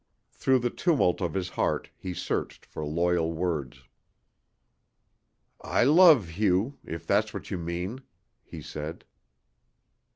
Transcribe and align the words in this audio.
Through 0.31 0.57
the 0.57 0.71
tumult 0.71 1.21
of 1.21 1.35
his 1.35 1.49
heart 1.49 1.91
he 1.95 2.15
searched 2.15 2.65
for 2.65 2.83
loyal 2.83 3.31
words. 3.33 3.83
"I 5.61 5.83
love 5.83 6.29
Hugh 6.29 6.79
if 6.83 7.05
that's 7.05 7.35
what 7.35 7.51
you 7.51 7.59
mean," 7.59 8.01
he 8.43 8.63
said. 8.63 9.05